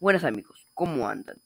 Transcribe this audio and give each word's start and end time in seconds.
Buenas 0.00 0.22
amigos, 0.22 0.64
¿cómo 0.74 1.08
andan? 1.08 1.38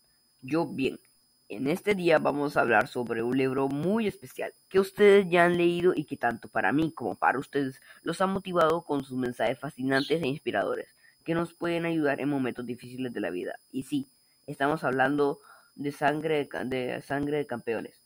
Yo 0.42 0.66
bien. 0.66 1.00
En 1.48 1.68
este 1.68 1.94
día 1.94 2.18
vamos 2.18 2.54
a 2.54 2.60
hablar 2.60 2.86
sobre 2.86 3.22
un 3.22 3.34
libro 3.34 3.68
muy 3.68 4.06
especial 4.06 4.52
que 4.68 4.78
ustedes 4.78 5.26
ya 5.30 5.46
han 5.46 5.56
leído 5.56 5.94
y 5.96 6.04
que 6.04 6.18
tanto 6.18 6.48
para 6.48 6.70
mí 6.70 6.92
como 6.92 7.14
para 7.14 7.38
ustedes 7.38 7.80
los 8.02 8.20
ha 8.20 8.26
motivado 8.26 8.82
con 8.82 9.04
sus 9.04 9.16
mensajes 9.16 9.58
fascinantes 9.58 10.22
e 10.22 10.26
inspiradores 10.26 10.88
que 11.24 11.32
nos 11.32 11.54
pueden 11.54 11.86
ayudar 11.86 12.20
en 12.20 12.28
momentos 12.28 12.66
difíciles 12.66 13.14
de 13.14 13.20
la 13.20 13.30
vida. 13.30 13.58
Y 13.70 13.84
sí, 13.84 14.06
estamos 14.46 14.84
hablando 14.84 15.40
de 15.74 15.90
Sangre 15.90 16.46
de, 16.66 17.00
sangre 17.00 17.38
de 17.38 17.46
Campeones, 17.46 18.02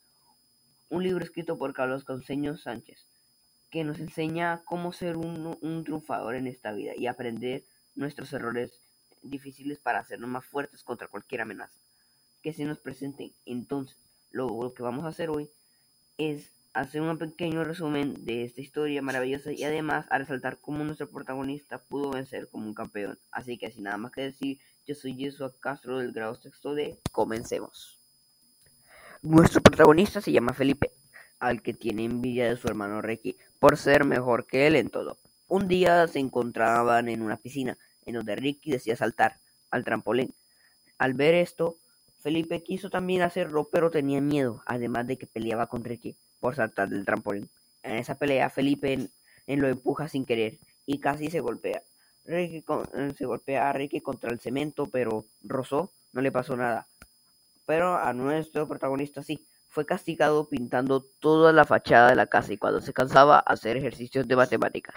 un 0.91 1.03
libro 1.03 1.25
escrito 1.25 1.59
por 1.59 1.75
Carlos 1.75 2.05
Conceño 2.05 2.57
Sánchez 2.57 3.05
que 3.69 3.83
nos 3.83 3.99
enseña 3.99 4.63
cómo 4.65 4.93
ser 4.93 5.17
un, 5.17 5.59
un 5.61 5.83
triunfador 5.83 6.37
en 6.37 6.47
esta 6.47 6.71
vida 6.71 6.93
y 6.97 7.09
aprender 7.09 7.65
nuestros 7.97 8.33
errores 8.33 8.81
difíciles 9.23 9.79
para 9.79 10.01
hacernos 10.01 10.31
más 10.31 10.45
fuertes 10.45 10.83
contra 10.83 11.09
cualquier 11.09 11.43
amenaza 11.43 11.79
que 12.47 12.53
se 12.53 12.65
nos 12.65 12.79
presente. 12.79 13.33
Entonces, 13.45 13.97
lo, 14.31 14.73
que 14.73 14.83
vamos 14.85 15.05
a 15.05 15.09
hacer 15.09 15.31
hoy 15.31 15.51
es 16.17 16.53
hacer 16.75 17.01
un 17.01 17.19
pequeño 17.19 17.65
resumen 17.65 18.25
de 18.25 18.45
esta 18.45 18.61
historia 18.61 19.03
maravillosa 19.03 19.51
y 19.51 19.65
además 19.65 20.07
a 20.11 20.19
resaltar 20.19 20.59
cómo 20.61 20.85
nuestro 20.85 21.11
protagonista 21.11 21.79
pudo 21.79 22.11
vencer 22.11 22.49
como 22.49 22.67
un 22.67 22.75
campeón. 22.75 23.19
Así 23.33 23.59
que 23.59 23.73
sin 23.73 23.83
nada 23.85 23.97
más 23.97 24.13
que 24.13 24.21
decir, 24.21 24.61
yo 24.87 24.95
soy 24.95 25.17
Jesús 25.17 25.55
Castro 25.59 25.99
del 25.99 26.13
grado 26.13 26.37
sexto 26.37 26.75
de 26.75 26.97
Comencemos. 27.11 27.99
Nuestro 29.23 29.61
protagonista 29.61 30.21
se 30.21 30.31
llama 30.31 30.53
Felipe, 30.53 30.93
al 31.41 31.63
que 31.63 31.75
tiene 31.75 32.05
envidia 32.05 32.49
de 32.49 32.57
su 32.57 32.69
hermano 32.69 33.03
Ricky 33.03 33.37
por 33.59 33.77
ser 33.77 34.05
mejor 34.05 34.47
que 34.47 34.69
él 34.69 34.77
en 34.77 34.91
todo. 34.91 35.19
Un 35.49 35.67
día 35.67 36.07
se 36.07 36.21
encontraban 36.21 37.09
en 37.09 37.23
una 37.23 37.39
piscina 37.39 37.77
en 38.07 38.15
donde 38.15 38.37
Ricky 38.37 38.71
decía 38.71 38.97
saltar 38.97 39.37
al 39.71 39.85
trampolín. 39.85 40.33
Al 40.99 41.15
ver 41.15 41.35
esto, 41.35 41.77
Felipe 42.23 42.63
quiso 42.63 42.89
también 42.89 43.23
hacerlo, 43.23 43.69
pero 43.71 43.91
tenía 43.91 44.21
miedo, 44.21 44.63
además 44.65 45.07
de 45.07 45.19
que 45.19 45.27
peleaba 45.27 45.67
con 45.67 45.85
Ricky 45.85 46.17
por 46.41 46.57
saltar 46.57 46.89
del 46.89 47.05
trampolín. 47.05 47.49
En 47.83 47.97
esa 47.97 48.15
pelea, 48.15 48.51
Felipe 48.51 49.11
en, 49.47 49.61
lo 49.61 49.69
empuja 49.69 50.09
sin 50.09 50.25
querer 50.25 50.57
y 50.87 50.99
casi 50.99 51.31
se 51.31 51.41
golpea. 51.41 51.83
Ricky 52.25 52.65
eh, 52.95 53.15
se 53.17 53.27
golpea 53.27 53.69
a 53.69 53.73
Ricky 53.73 54.01
contra 54.01 54.31
el 54.31 54.41
cemento, 54.41 54.87
pero 54.87 55.25
rozó, 55.43 55.93
no 56.13 56.21
le 56.21 56.33
pasó 56.33 56.57
nada. 56.57 56.87
Pero 57.67 57.97
a 57.97 58.13
nuestro 58.13 58.67
protagonista 58.67 59.23
sí, 59.23 59.45
fue 59.69 59.85
castigado 59.85 60.49
pintando 60.49 61.05
toda 61.21 61.53
la 61.53 61.65
fachada 61.65 62.09
de 62.09 62.17
la 62.17 62.27
casa 62.27 62.53
y 62.53 62.57
cuando 62.57 62.81
se 62.81 62.95
cansaba 62.95 63.39
hacer 63.39 63.77
ejercicios 63.77 64.27
de 64.27 64.35
matemáticas. 64.35 64.95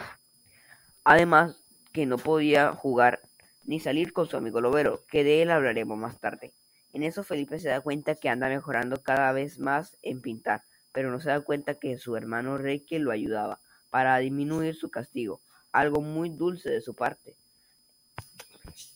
Además, 1.04 1.58
que 1.92 2.06
no 2.06 2.18
podía 2.18 2.74
jugar 2.74 3.22
ni 3.66 3.80
salir 3.80 4.14
con 4.14 4.28
su 4.28 4.38
amigo 4.38 4.62
Lobero, 4.62 5.06
que 5.10 5.24
de 5.24 5.42
él 5.42 5.52
hablaremos 5.52 5.98
más 5.98 6.20
tarde. 6.20 6.54
En 6.94 7.04
eso 7.04 7.24
Felipe 7.24 7.60
se 7.60 7.70
da 7.70 7.82
cuenta 7.82 8.16
que 8.16 8.30
anda 8.30 8.50
mejorando 8.50 9.02
cada 9.04 9.32
vez 9.32 9.60
más 9.60 9.98
en 10.02 10.22
pintar, 10.22 10.64
pero 10.92 11.12
no 11.12 11.20
se 11.20 11.30
da 11.30 11.42
cuenta 11.42 11.76
que 11.76 11.98
su 11.98 12.16
hermano 12.16 12.58
Ricky 12.58 12.98
lo 12.98 13.12
ayudaba 13.12 13.60
para 13.92 14.18
disminuir 14.18 14.76
su 14.76 14.90
castigo, 14.90 15.40
algo 15.72 16.02
muy 16.02 16.30
dulce 16.30 16.70
de 16.70 16.82
su 16.82 16.96
parte. 16.96 17.36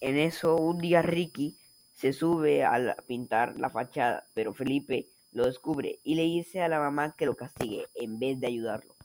En 0.01 0.17
eso 0.17 0.55
un 0.55 0.79
día 0.79 1.01
Ricky 1.01 1.55
se 1.95 2.13
sube 2.13 2.63
a 2.63 2.95
pintar 3.07 3.59
la 3.59 3.69
fachada, 3.69 4.25
pero 4.33 4.53
Felipe 4.53 5.07
lo 5.31 5.45
descubre 5.45 5.99
y 6.03 6.15
le 6.15 6.23
dice 6.23 6.61
a 6.61 6.67
la 6.67 6.79
mamá 6.79 7.15
que 7.15 7.25
lo 7.25 7.35
castigue 7.35 7.85
en 7.95 8.19
vez 8.19 8.39
de 8.39 8.47
ayudarlo. 8.47 8.95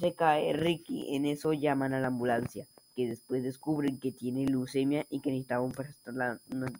Se 0.00 0.14
cae 0.14 0.52
Ricky, 0.52 1.14
en 1.14 1.26
eso 1.26 1.52
llaman 1.52 1.94
a 1.94 2.00
la 2.00 2.08
ambulancia 2.08 2.66
que 2.96 3.06
después 3.06 3.42
descubren 3.42 4.00
que 4.00 4.10
tiene 4.10 4.46
leucemia 4.46 5.06
y 5.10 5.20
que 5.20 5.30
necesitaba 5.30 5.62
un, 5.62 5.72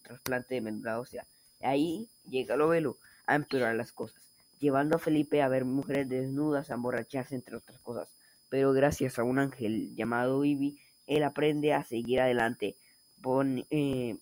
trasplante 0.02 0.54
de 0.54 0.62
médula 0.62 0.98
ósea. 0.98 1.26
Ahí 1.60 2.08
llega 2.28 2.56
Lovelo 2.56 2.96
a 3.26 3.34
empeorar 3.34 3.76
las 3.76 3.92
cosas, 3.92 4.22
llevando 4.58 4.96
a 4.96 4.98
Felipe 4.98 5.42
a 5.42 5.48
ver 5.48 5.66
mujeres 5.66 6.08
desnudas, 6.08 6.70
a 6.70 6.74
emborracharse, 6.74 7.34
entre 7.34 7.56
otras 7.56 7.78
cosas. 7.80 8.08
Pero 8.48 8.72
gracias 8.72 9.18
a 9.18 9.24
un 9.24 9.38
ángel 9.38 9.94
llamado 9.94 10.42
Ivy, 10.42 10.80
él 11.06 11.22
aprende 11.22 11.74
a 11.74 11.84
seguir 11.84 12.20
adelante, 12.20 12.76
eh, 13.70 14.16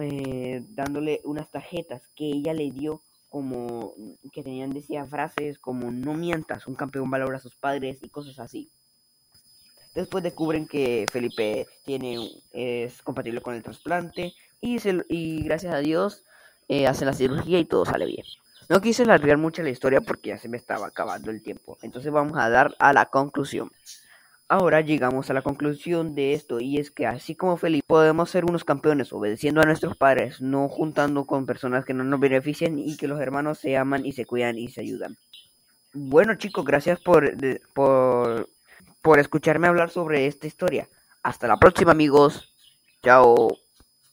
eh, 0.00 0.64
dándole 0.70 1.20
unas 1.24 1.50
tarjetas 1.50 2.08
que 2.16 2.26
ella 2.26 2.54
le 2.54 2.72
dio 2.72 3.02
como 3.28 3.94
que 4.32 4.42
tenían 4.42 4.70
decía 4.70 5.06
frases 5.06 5.60
como 5.60 5.92
no 5.92 6.14
mientas, 6.14 6.66
un 6.66 6.74
campeón 6.74 7.08
valora 7.08 7.36
a 7.36 7.40
sus 7.40 7.54
padres 7.54 8.02
y 8.02 8.08
cosas 8.08 8.40
así. 8.40 8.68
Después 9.94 10.22
descubren 10.22 10.66
que 10.66 11.06
Felipe 11.10 11.66
tiene, 11.84 12.30
es 12.52 13.02
compatible 13.02 13.40
con 13.40 13.54
el 13.54 13.62
trasplante 13.62 14.34
y, 14.60 14.78
y 15.08 15.42
gracias 15.42 15.74
a 15.74 15.78
Dios 15.78 16.24
eh, 16.68 16.86
hacen 16.86 17.06
la 17.06 17.12
cirugía 17.12 17.58
y 17.58 17.64
todo 17.64 17.84
sale 17.84 18.06
bien. 18.06 18.24
No 18.68 18.80
quise 18.80 19.02
alargar 19.02 19.36
mucho 19.36 19.62
la 19.64 19.70
historia 19.70 20.00
porque 20.00 20.28
ya 20.28 20.38
se 20.38 20.48
me 20.48 20.56
estaba 20.56 20.86
acabando 20.86 21.32
el 21.32 21.42
tiempo. 21.42 21.76
Entonces 21.82 22.12
vamos 22.12 22.38
a 22.38 22.48
dar 22.48 22.76
a 22.78 22.92
la 22.92 23.06
conclusión. 23.06 23.72
Ahora 24.46 24.80
llegamos 24.80 25.28
a 25.28 25.32
la 25.32 25.42
conclusión 25.42 26.14
de 26.14 26.34
esto 26.34 26.60
y 26.60 26.78
es 26.78 26.92
que 26.92 27.06
así 27.06 27.34
como 27.34 27.56
Felipe 27.56 27.84
podemos 27.86 28.30
ser 28.30 28.44
unos 28.44 28.62
campeones 28.62 29.12
obedeciendo 29.12 29.60
a 29.60 29.64
nuestros 29.64 29.96
padres, 29.96 30.40
no 30.40 30.68
juntando 30.68 31.24
con 31.24 31.46
personas 31.46 31.84
que 31.84 31.94
no 31.94 32.04
nos 32.04 32.20
beneficien 32.20 32.78
y 32.78 32.96
que 32.96 33.08
los 33.08 33.20
hermanos 33.20 33.58
se 33.58 33.76
aman 33.76 34.06
y 34.06 34.12
se 34.12 34.24
cuidan 34.24 34.56
y 34.56 34.68
se 34.68 34.82
ayudan. 34.82 35.16
Bueno 35.92 36.36
chicos, 36.36 36.64
gracias 36.64 37.00
por, 37.00 37.32
por 37.74 38.48
por 39.10 39.18
escucharme 39.18 39.66
hablar 39.66 39.90
sobre 39.90 40.28
esta 40.28 40.46
historia. 40.46 40.88
Hasta 41.24 41.48
la 41.48 41.56
próxima 41.56 41.90
amigos. 41.90 42.54
Chao. 43.02 43.48